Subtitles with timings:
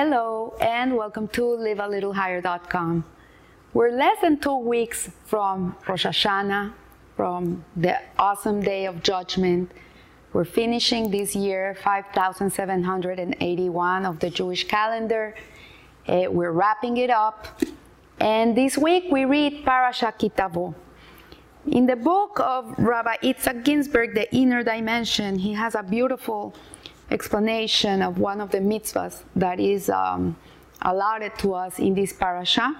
[0.00, 3.04] Hello, and welcome to livealittlehigher.com.
[3.74, 6.72] We're less than two weeks from Rosh Hashanah,
[7.16, 9.72] from the awesome day of judgment.
[10.32, 15.34] We're finishing this year 5781 of the Jewish calendar.
[16.06, 17.60] Uh, we're wrapping it up.
[18.20, 20.76] And this week we read Parasha Kitavo.
[21.72, 26.54] In the book of Rabbi Itzhak Ginsburgh, The Inner Dimension, he has a beautiful
[27.10, 30.36] explanation of one of the mitzvahs that is um,
[30.82, 32.76] allotted to us in this parasha.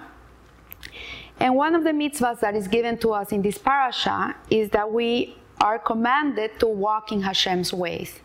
[1.41, 4.91] And one of the mitzvahs that is given to us in this parasha is that
[4.91, 8.21] we are commanded to walk in Hashem's ways.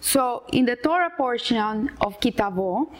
[0.00, 2.92] So in the Torah portion of Kitavo,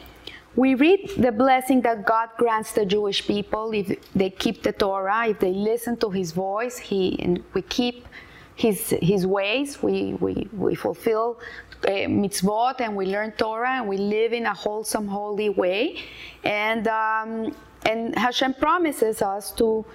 [0.55, 5.27] we read the blessing that God grants the Jewish people if they keep the Torah,
[5.27, 8.07] if they listen to His voice, He and we keep
[8.55, 11.39] His His ways, we we, we fulfill
[11.83, 16.03] uh, mitzvot and we learn Torah and we live in a wholesome, holy way,
[16.43, 19.85] and um, and Hashem promises us to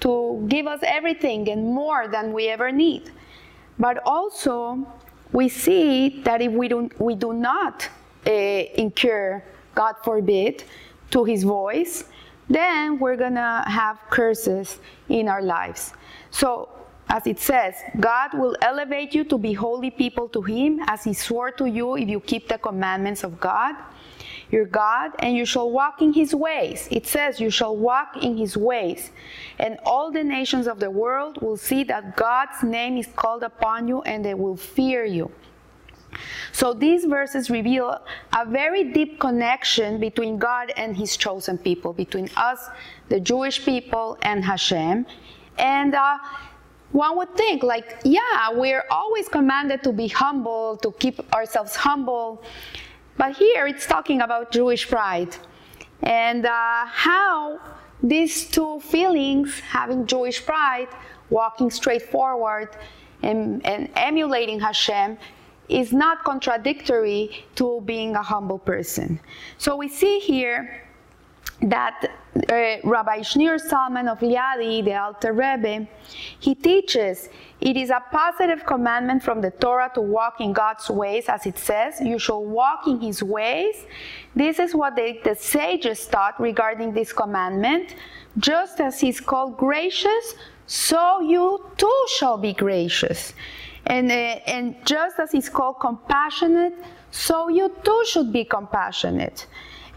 [0.00, 3.10] to give us everything and more than we ever need.
[3.78, 4.86] But also,
[5.32, 7.88] we see that if we don't, we do not
[8.26, 9.42] uh, incur
[9.74, 10.64] God forbid,
[11.10, 12.04] to his voice,
[12.48, 15.92] then we're gonna have curses in our lives.
[16.30, 16.68] So,
[17.12, 21.12] as it says, God will elevate you to be holy people to him, as he
[21.12, 23.74] swore to you if you keep the commandments of God,
[24.50, 26.88] your God, and you shall walk in his ways.
[26.90, 29.10] It says, You shall walk in his ways.
[29.58, 33.88] And all the nations of the world will see that God's name is called upon
[33.88, 35.30] you, and they will fear you.
[36.52, 38.00] So these verses reveal
[38.34, 42.70] a very deep connection between God and his chosen people, between us,
[43.10, 45.04] the Jewish people, and Hashem.
[45.58, 46.18] And uh,
[46.92, 52.42] one would think, like, yeah, we're always commanded to be humble, to keep ourselves humble.
[53.16, 55.34] But here it's talking about Jewish pride
[56.02, 57.60] and uh, how
[58.02, 60.88] these two feelings, having Jewish pride,
[61.30, 62.68] walking straight forward,
[63.22, 65.16] and, and emulating Hashem,
[65.68, 69.20] is not contradictory to being a humble person.
[69.58, 70.81] So we see here
[71.62, 75.86] that uh, Rabbi Shneur Zalman of Liadi, the Alter Rebbe,
[76.40, 77.28] he teaches
[77.60, 81.58] it is a positive commandment from the Torah to walk in God's ways, as it
[81.58, 83.76] says, you shall walk in his ways.
[84.34, 87.94] This is what the, the sages taught regarding this commandment.
[88.38, 90.34] Just as he's called gracious,
[90.66, 93.34] so you too shall be gracious.
[93.86, 96.74] And, uh, and just as he's called compassionate,
[97.10, 99.46] so you too should be compassionate.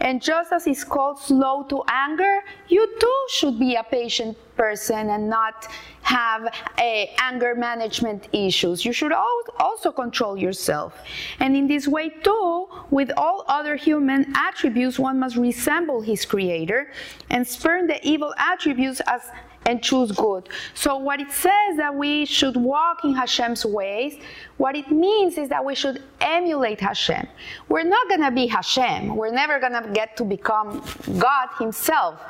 [0.00, 5.10] And just as he's called slow to anger, you too should be a patient person
[5.10, 5.68] and not
[6.02, 8.84] have anger management issues.
[8.84, 10.94] You should also control yourself.
[11.40, 16.92] And in this way, too, with all other human attributes, one must resemble his creator
[17.30, 19.22] and spurn the evil attributes as
[19.66, 20.48] and choose good.
[20.74, 24.18] So what it says that we should walk in Hashem's ways,
[24.56, 27.26] what it means is that we should emulate Hashem.
[27.68, 29.14] We're not going to be Hashem.
[29.14, 30.82] We're never going to get to become
[31.18, 32.20] God himself.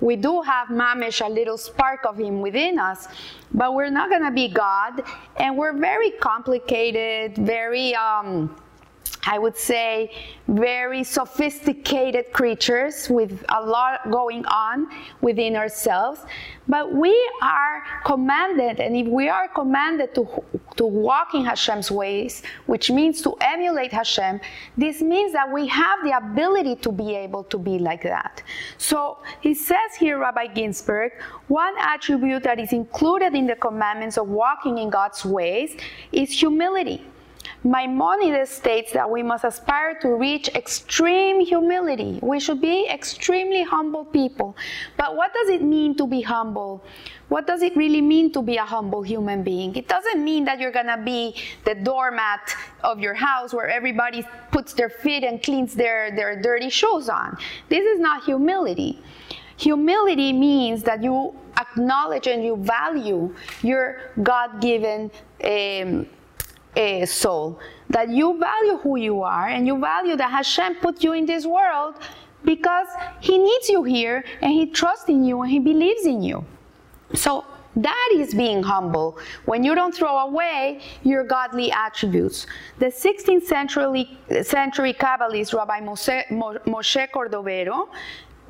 [0.00, 3.08] We do have mamish, a little spark of him within us,
[3.52, 5.02] but we're not going to be God.
[5.36, 8.54] And we're very complicated, very um,
[9.24, 10.10] I would say,
[10.48, 14.88] very sophisticated creatures with a lot going on
[15.20, 16.20] within ourselves.
[16.66, 20.26] But we are commanded, and if we are commanded to,
[20.76, 24.40] to walk in Hashem's ways, which means to emulate Hashem,
[24.76, 28.42] this means that we have the ability to be able to be like that.
[28.78, 31.12] So he says here, Rabbi Ginsburgh,
[31.48, 35.76] one attribute that is included in the commandments of walking in God's ways
[36.10, 37.04] is humility.
[37.64, 42.18] Maimonides states that we must aspire to reach extreme humility.
[42.20, 44.56] We should be extremely humble people.
[44.96, 46.84] But what does it mean to be humble?
[47.28, 49.76] What does it really mean to be a humble human being?
[49.76, 54.72] It doesn't mean that you're gonna be the doormat of your house where everybody puts
[54.72, 57.38] their feet and cleans their, their dirty shoes on.
[57.68, 59.00] This is not humility.
[59.56, 63.32] Humility means that you acknowledge and you value
[63.62, 65.12] your God given.
[65.44, 66.06] Um,
[66.76, 67.58] uh, soul.
[67.90, 71.44] That you value who you are and you value that Hashem put you in this
[71.46, 71.96] world
[72.44, 72.88] because
[73.20, 76.44] He needs you here and He trusts in you and He believes in you.
[77.14, 77.44] So
[77.76, 82.46] that is being humble when you don't throw away your godly attributes.
[82.78, 86.26] The 16th century, century Kabbalist Rabbi Moshe,
[86.66, 87.88] Moshe Cordovero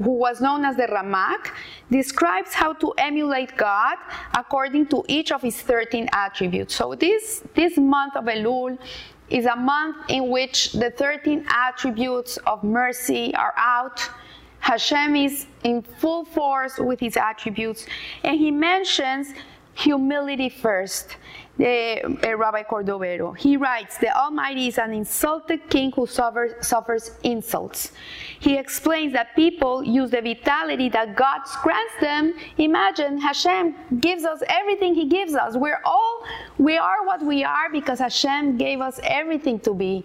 [0.02, 1.52] who was known as the Ramak,
[1.90, 3.96] describes how to emulate God
[4.36, 6.74] according to each of his 13 attributes.
[6.74, 8.78] So this, this month of Elul
[9.30, 14.08] is a month in which the 13 attributes of mercy are out.
[14.60, 17.86] Hashem is in full force with his attributes,
[18.22, 19.34] and he mentions
[19.74, 21.16] humility first
[21.60, 23.36] uh, Rabbi Cordovero.
[23.36, 27.92] He writes, The Almighty is an insulted king who suffers, suffers insults.
[28.40, 32.34] He explains that people use the vitality that God grants them.
[32.58, 35.56] Imagine Hashem gives us everything He gives us.
[35.56, 36.24] We're all,
[36.58, 40.04] we are what we are because Hashem gave us everything to be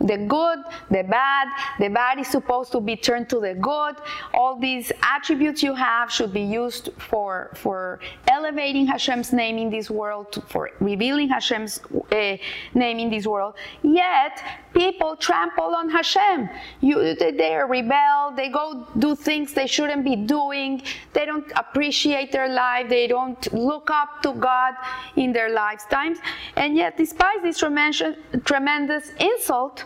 [0.00, 0.58] the good,
[0.90, 1.48] the bad.
[1.78, 3.96] The bad is supposed to be turned to the good.
[4.34, 9.90] All these attributes you have should be used for, for elevating Hashem's name in this
[9.90, 11.80] world, for revealing Hashem's
[12.12, 12.36] uh,
[12.74, 13.54] name in this world.
[13.82, 14.42] Yet,
[14.72, 16.48] people trample on Hashem.
[16.80, 20.82] You, they rebel, they go do things they shouldn't be doing,
[21.12, 24.74] they don't appreciate their life, they don't look up to God
[25.16, 26.18] in their lifetimes.
[26.56, 29.84] And yet, despite this tremendous, tremendous insult,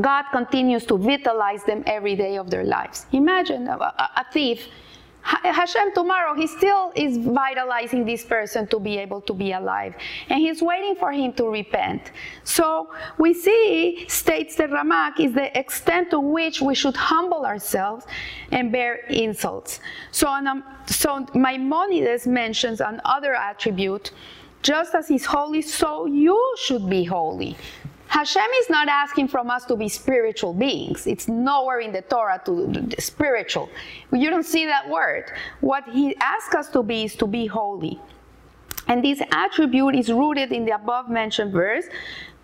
[0.00, 3.06] God continues to vitalize them every day of their lives.
[3.12, 4.68] Imagine a, a thief
[5.24, 9.94] Hashem tomorrow, he still is vitalizing this person to be able to be alive.
[10.28, 12.12] And he's waiting for him to repent.
[12.44, 18.04] So we see, states the Ramak, is the extent to which we should humble ourselves
[18.52, 19.80] and bear insults.
[20.10, 24.10] So, um, so Maimonides mentions another attribute
[24.60, 27.56] just as he's holy, so you should be holy.
[28.08, 31.06] Hashem is not asking from us to be spiritual beings.
[31.06, 33.68] It's nowhere in the Torah to spiritual.
[34.12, 35.32] You don't see that word.
[35.60, 38.00] What he asks us to be is to be holy.
[38.86, 41.86] And this attribute is rooted in the above mentioned verse.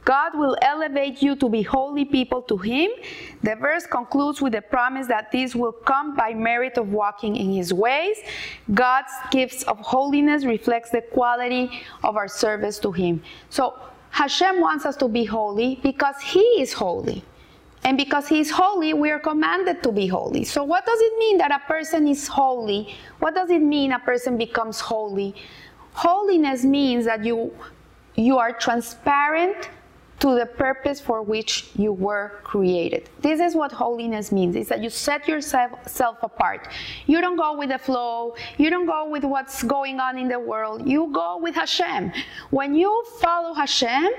[0.04, 2.90] God will elevate you to be holy people to Him.
[3.42, 7.52] The verse concludes with the promise that this will come by merit of walking in
[7.52, 8.16] His ways.
[8.72, 11.70] God's gifts of holiness reflects the quality
[12.02, 13.22] of our service to Him.
[13.50, 13.78] So
[14.10, 17.24] Hashem wants us to be holy because He is holy.
[17.84, 20.44] And because He is holy, we are commanded to be holy.
[20.44, 22.94] So, what does it mean that a person is holy?
[23.20, 25.34] What does it mean a person becomes holy?
[25.92, 27.52] Holiness means that you,
[28.14, 29.70] you are transparent
[30.20, 33.08] to the purpose for which you were created.
[33.20, 36.68] This is what holiness means, is that you set yourself self apart.
[37.06, 40.38] You don't go with the flow, you don't go with what's going on in the
[40.38, 42.12] world, you go with Hashem.
[42.50, 44.10] When you follow Hashem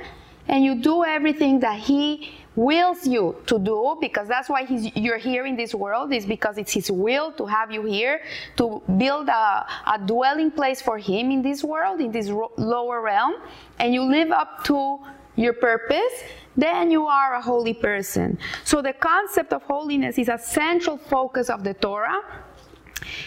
[0.48, 4.62] and you do everything that He wills you to do because that's why
[4.96, 8.22] you're here in this world is because it's his will to have you here
[8.58, 12.28] to build a, a dwelling place for him in this world in this
[12.58, 13.36] lower realm
[13.80, 15.00] and you live up to
[15.36, 16.24] your purpose,
[16.56, 18.38] then you are a holy person.
[18.64, 22.22] So the concept of holiness is a central focus of the Torah.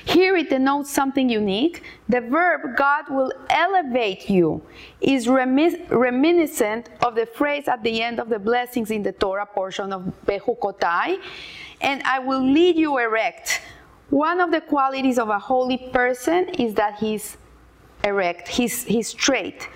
[0.04, 1.82] Here it denotes something unique.
[2.08, 4.62] The verb God will elevate you
[5.00, 9.92] is reminiscent of the phrase at the end of the blessings in the Torah portion
[9.92, 11.18] of Bechukotai,
[11.80, 13.62] and I will lead you erect.
[14.10, 17.36] One of the qualities of a holy person is that he's
[18.04, 19.68] erect, he's, he's straight.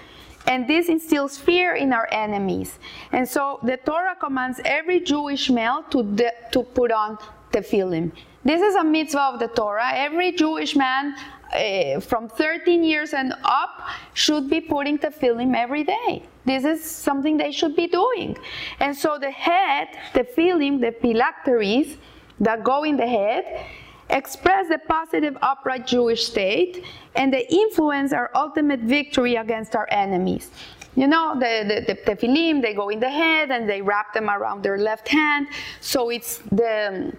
[0.49, 2.79] And this instills fear in our enemies.
[3.13, 7.19] And so the Torah commands every Jewish male to, de- to put on
[7.53, 8.13] tefillin.
[8.45, 9.93] This is a mitzvah of the Torah.
[9.95, 11.15] Every Jewish man
[11.53, 16.23] uh, from 13 years and up should be putting tefillin every day.
[16.47, 18.37] This is something they should be doing.
[18.81, 21.99] And so the head, the tefillin, the phylacteries
[22.41, 23.67] that go in the head,
[24.11, 26.85] express the positive upright Jewish state
[27.15, 30.51] and they influence our ultimate victory against our enemies.
[30.97, 34.29] You know, the, the, the tefillin, they go in the head and they wrap them
[34.29, 35.47] around their left hand.
[35.81, 37.13] So it's the,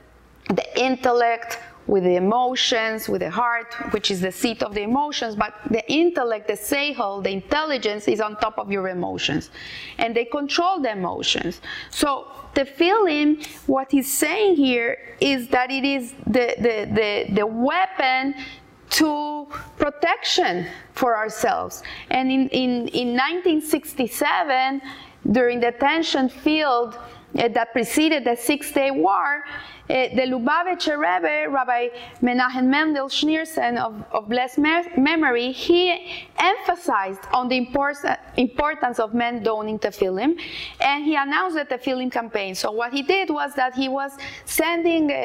[0.49, 5.35] the intellect with the emotions, with the heart, which is the seat of the emotions,
[5.35, 9.49] but the intellect, the seichel, the intelligence is on top of your emotions.
[9.97, 11.61] And they control the emotions.
[11.89, 18.35] So tefillin, what he's saying here is that it is the, the, the, the weapon
[18.91, 21.81] to protection for ourselves.
[22.11, 24.81] And in, in, in 1967,
[25.31, 26.97] during the tension field
[27.37, 29.43] uh, that preceded the Six Day War,
[29.89, 31.87] the Lubavitcher Rebbe, Rabbi
[32.21, 37.57] Menachem Mendel Schneerson of, of blessed memory, he emphasized on the
[38.37, 40.39] importance of men donning tefillin,
[40.79, 42.53] and he announced the tefillin campaign.
[42.53, 44.11] So what he did was that he was
[44.45, 45.15] sending uh,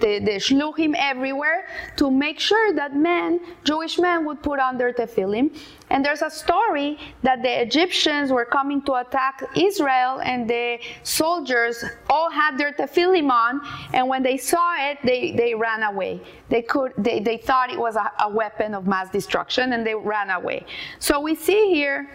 [0.00, 4.92] the, the shluchim everywhere to make sure that men, Jewish men, would put on their
[4.92, 5.50] tefillin.
[5.90, 11.84] And there's a story that the Egyptians were coming to attack Israel, and the soldiers
[12.10, 13.60] all had their tefillin on,
[13.92, 16.20] and when they saw it, they, they ran away.
[16.48, 19.94] They, could, they, they thought it was a, a weapon of mass destruction, and they
[19.94, 20.66] ran away.
[20.98, 22.10] So we see here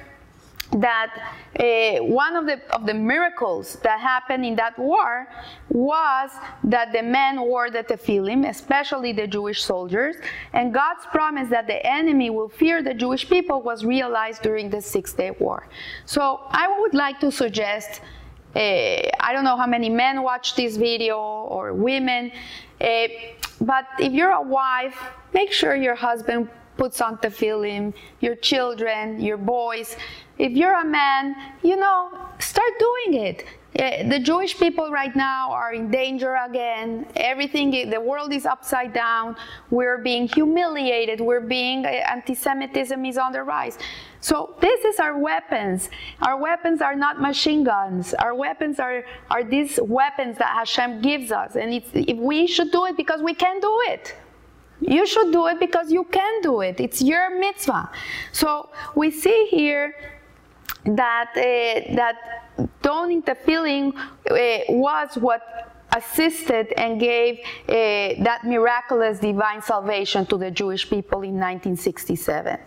[0.80, 5.28] that uh, one of the of the miracles that happened in that war
[5.70, 6.32] was
[6.64, 10.16] that the men wore the tefillin, especially the Jewish soldiers,
[10.54, 14.82] and God's promise that the enemy will fear the Jewish people was realized during the
[14.82, 15.68] Six Day War.
[16.06, 18.02] So I would like to suggest.
[18.54, 18.60] Uh,
[19.22, 22.34] I don't know how many men watch this video or women,
[22.82, 23.08] uh,
[23.62, 24.98] but if you're a wife,
[25.34, 26.50] make sure your husband
[26.82, 29.96] puts on tefillin, your children, your boys.
[30.40, 32.00] If you're a man, you know,
[32.40, 33.46] start doing it.
[33.76, 37.06] Eh, the Jewish people right now are in danger again.
[37.16, 39.36] Everything, eh, the world is upside down.
[39.70, 41.22] We're being humiliated.
[41.22, 43.78] We're being, eh, anti-Semitism is on the rise.
[44.20, 45.90] So this is our weapons.
[46.28, 48.16] Our weapons are not machine guns.
[48.16, 51.56] Our weapons are, are these weapons that Hashem gives us.
[51.56, 54.16] And if we should do it because we can do it.
[54.82, 56.80] You should do it because you can do it.
[56.80, 57.90] It's your mitzvah.
[58.32, 59.96] So we see here
[60.86, 62.16] that uh, that
[62.82, 65.42] donning tefillin uh, was what
[65.96, 67.74] assisted and gave uh,
[68.24, 72.58] that miraculous divine salvation to the Jewish people in 1967.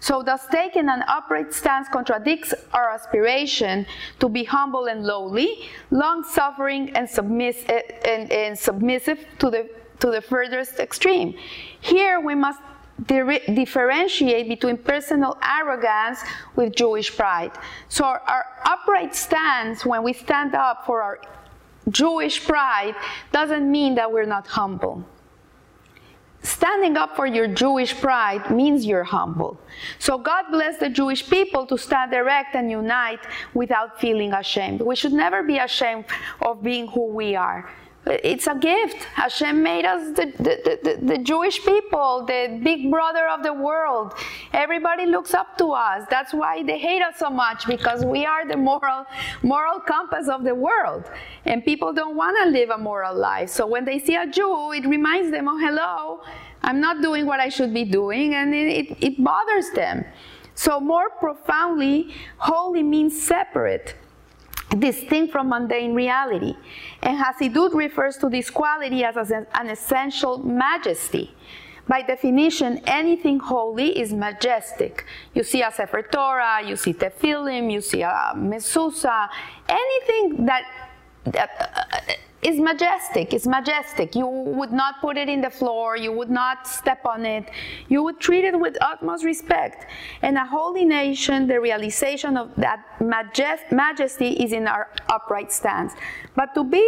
[0.00, 3.86] So thus taking an upright stance contradicts our aspiration
[4.18, 9.68] to be humble and lowly, long-suffering and, submiss- uh, and, and submissive to the
[10.00, 11.36] to the furthest extreme.
[11.80, 12.60] Here we must
[13.06, 16.20] differentiate between personal arrogance
[16.56, 17.52] with Jewish pride.
[17.88, 21.20] So our, our upright stance when we stand up for our
[21.88, 22.94] Jewish pride
[23.32, 25.04] doesn't mean that we're not humble.
[26.42, 29.60] Standing up for your Jewish pride means you're humble.
[29.98, 33.20] So God bless the Jewish people to stand erect and unite
[33.52, 34.80] without feeling ashamed.
[34.80, 36.06] We should never be ashamed
[36.40, 37.68] of being who we are.
[38.06, 39.04] It's a gift.
[39.04, 44.14] Hashem made us the, the, the, the, Jewish people, the big brother of the world.
[44.54, 46.06] Everybody looks up to us.
[46.08, 49.04] That's why they hate us so much because we are the moral,
[49.42, 51.10] moral compass of the world.
[51.44, 53.50] And people don't want to live a moral life.
[53.50, 56.22] So when they see a Jew, it reminds them, oh, hello,
[56.62, 60.06] I'm not doing what I should be doing, and it, it, it bothers them.
[60.54, 63.94] So more profoundly, holy means separate
[64.78, 66.54] distinct from mundane reality.
[67.02, 71.34] And Hasidut refers to this quality as an essential majesty.
[71.88, 75.04] By definition, anything holy is majestic.
[75.34, 79.28] You see a Sefer Torah, you see Tefillin, you see a Mezuzah,
[79.68, 80.62] anything that,
[81.24, 83.34] that uh, is majestic.
[83.34, 84.14] It's majestic.
[84.14, 85.96] You would not put it in the floor.
[85.96, 87.50] You would not step on it.
[87.88, 89.86] You would treat it with utmost respect.
[90.22, 95.92] And a holy nation, the realization of that majest- majesty is in our upright stance.
[96.34, 96.86] But to be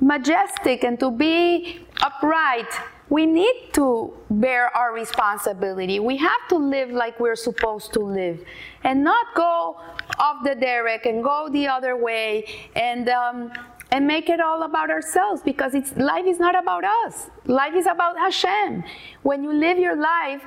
[0.00, 2.72] majestic and to be upright,
[3.08, 6.00] we need to bear our responsibility.
[6.00, 8.44] We have to live like we're supposed to live
[8.82, 9.80] and not go
[10.18, 13.52] off the derech and go the other way and um,
[13.92, 17.30] and make it all about ourselves because it's life is not about us.
[17.46, 18.82] Life is about Hashem.
[19.22, 20.42] When you live your life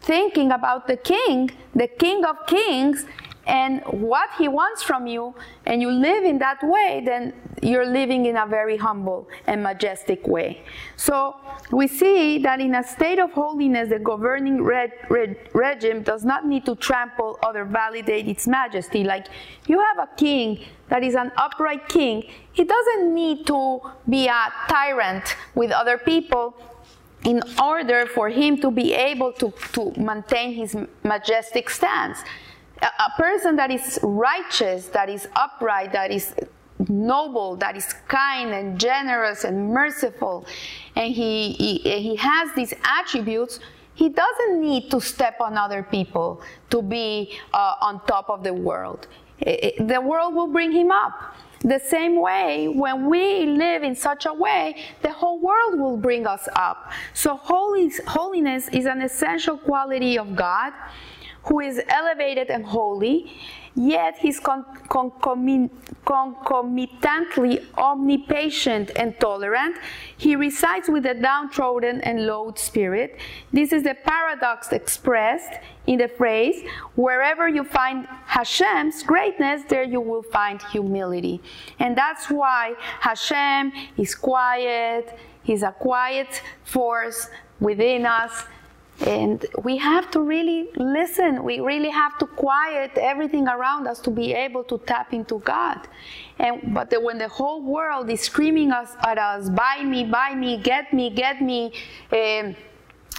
[0.00, 3.06] thinking about the king, the king of kings,
[3.46, 5.34] and what he wants from you,
[5.66, 10.26] and you live in that way, then you're living in a very humble and majestic
[10.26, 10.64] way.
[10.96, 11.36] So
[11.70, 16.46] we see that in a state of holiness, the governing re- re- regime does not
[16.46, 19.04] need to trample or validate its majesty.
[19.04, 19.28] Like
[19.66, 24.52] you have a king that is an upright king, he doesn't need to be a
[24.68, 26.56] tyrant with other people
[27.24, 32.18] in order for him to be able to, to maintain his majestic stance
[32.82, 36.34] a person that is righteous, that is upright, that is
[36.88, 40.46] noble, that is kind and generous and merciful,
[40.94, 43.60] and he, he, he has these attributes,
[43.94, 48.52] he doesn't need to step on other people to be uh, on top of the
[48.52, 49.06] world.
[49.40, 51.34] It, the world will bring him up.
[51.60, 56.26] The same way, when we live in such a way, the whole world will bring
[56.26, 56.92] us up.
[57.14, 60.74] So, holiness is an essential quality of God
[61.46, 63.32] who is elevated and holy,
[63.74, 65.70] yet he's con- concomitantly
[67.76, 69.76] omnipatient and tolerant.
[70.16, 73.18] He resides with the downtrodden and low spirit.
[73.52, 75.54] This is the paradox expressed
[75.86, 81.40] in the phrase, wherever you find Hashem's greatness, there you will find humility.
[81.78, 87.28] And that's why Hashem is quiet, He's a quiet force
[87.60, 88.46] within us
[89.00, 91.44] and we have to really listen.
[91.44, 95.86] We really have to quiet everything around us to be able to tap into God.
[96.38, 100.34] And but the, when the whole world is screaming us at us, "Buy me, buy
[100.34, 101.72] me, get me, get me,"
[102.12, 102.56] um,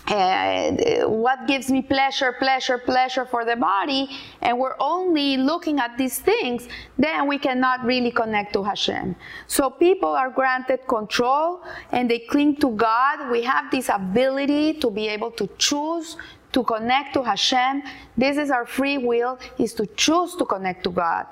[0.07, 4.09] uh, what gives me pleasure, pleasure, pleasure for the body,
[4.41, 9.15] and we're only looking at these things, then we cannot really connect to Hashem.
[9.47, 11.61] So people are granted control
[11.91, 13.29] and they cling to God.
[13.31, 16.15] We have this ability to be able to choose
[16.53, 17.83] to connect to Hashem.
[18.15, 21.25] This is our free will, is to choose to connect to God.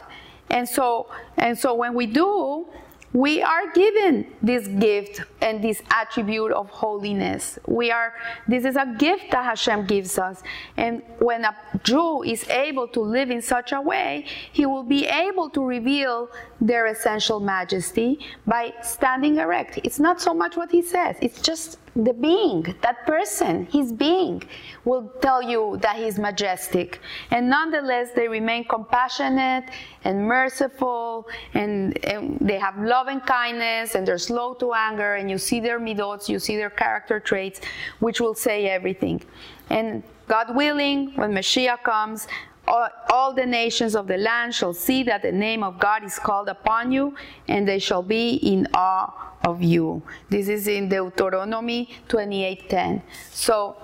[0.49, 2.67] And so, and so when we do,
[3.15, 7.57] we are given this gift and this attribute of holiness.
[7.65, 8.13] We are,
[8.45, 10.43] this is a gift that Hashem gives us.
[10.75, 11.55] And when a
[11.85, 16.29] Jew is able to live in such a way, he will be able to reveal
[16.59, 19.79] their essential majesty by standing erect.
[19.85, 24.43] It's not so much what he says, it's just the being, that person, his being,
[24.83, 26.99] will tell you that he's majestic.
[27.31, 29.69] And nonetheless, they remain compassionate
[30.03, 35.31] and merciful, and, and, they have love and kindness, and they're slow to anger, and
[35.31, 37.61] you see their midots, you see their character traits,
[37.99, 39.21] which will say everything.
[39.69, 42.27] And God willing, when Mashiach comes,
[42.67, 46.17] all, all, the nations of the land shall see that the name of God is
[46.17, 47.15] called upon you,
[47.47, 50.01] and they shall be in awe of you.
[50.29, 53.01] This is in Deuteronomy 28:10.
[53.31, 53.75] So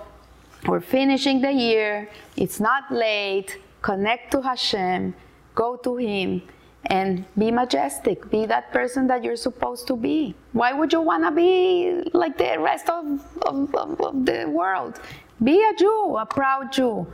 [0.66, 2.08] we're finishing the year.
[2.36, 3.58] It's not late.
[3.82, 5.14] Connect to Hashem.
[5.54, 6.42] Go to Him
[6.86, 8.28] and be majestic.
[8.30, 10.34] Be that person that you're supposed to be.
[10.52, 13.04] Why would you want to be like the rest of,
[13.42, 15.00] of, of, of, the world?
[15.42, 17.06] Be a Jew, a proud Jew.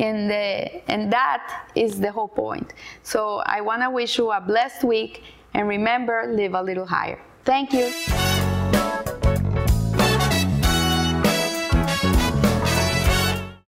[0.00, 2.72] And, the, and that is the whole point.
[3.02, 5.22] So I want to wish you a blessed week
[5.54, 7.20] and remember, live a little higher.
[7.44, 8.39] Thank you.